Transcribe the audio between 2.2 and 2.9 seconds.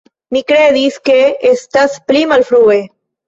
malfrue.